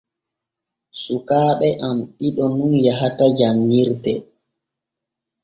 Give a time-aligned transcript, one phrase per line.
[1.01, 4.13] Sukaaɓe am ɗiɗo nun yahata janŋirde.